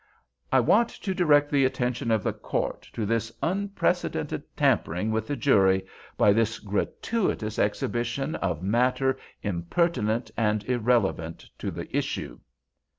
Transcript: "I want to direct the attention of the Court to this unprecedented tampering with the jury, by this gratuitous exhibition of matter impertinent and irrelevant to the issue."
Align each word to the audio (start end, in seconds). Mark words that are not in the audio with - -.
"I 0.51 0.59
want 0.61 0.89
to 0.89 1.13
direct 1.13 1.51
the 1.51 1.63
attention 1.63 2.09
of 2.09 2.23
the 2.23 2.33
Court 2.33 2.89
to 2.93 3.05
this 3.05 3.31
unprecedented 3.43 4.41
tampering 4.57 5.11
with 5.11 5.27
the 5.27 5.35
jury, 5.35 5.85
by 6.17 6.33
this 6.33 6.57
gratuitous 6.57 7.59
exhibition 7.59 8.33
of 8.37 8.63
matter 8.63 9.19
impertinent 9.43 10.31
and 10.35 10.63
irrelevant 10.63 11.45
to 11.59 11.69
the 11.69 11.95
issue." 11.95 12.39